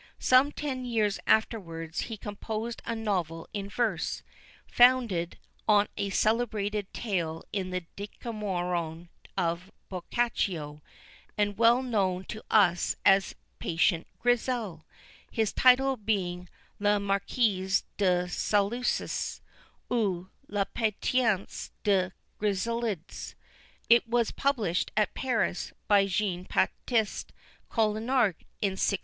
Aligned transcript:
Some 0.17 0.51
ten 0.51 0.83
years 0.83 1.19
afterwards 1.27 2.01
he 2.09 2.17
composed 2.17 2.81
a 2.85 2.95
novel 2.95 3.47
in 3.53 3.69
verse, 3.69 4.23
founded 4.65 5.37
on 5.67 5.89
a 5.95 6.09
celebrated 6.09 6.91
tale 6.91 7.43
in 7.53 7.69
the 7.69 7.85
Decamerone 7.95 9.09
of 9.37 9.71
Boccaccio, 9.89 10.81
and 11.37 11.55
well 11.55 11.83
known 11.83 12.23
to 12.29 12.43
us 12.49 12.95
as 13.05 13.35
Patient 13.59 14.07
Grizzel, 14.17 14.85
his 15.29 15.53
title 15.53 15.95
being 15.97 16.49
La 16.79 16.97
Marquise 16.97 17.83
de 17.97 18.27
Salusses; 18.27 19.39
ou, 19.93 20.31
la 20.47 20.63
Patience 20.63 21.69
de 21.83 22.11
Griselidis. 22.39 23.35
It 23.87 24.07
was 24.07 24.31
published 24.31 24.91
at 24.97 25.13
Paris, 25.13 25.73
by 25.87 26.07
Jean 26.07 26.45
Baptiste 26.49 27.31
Coignard, 27.69 28.33
in 28.63 28.71
1691. 28.81 28.97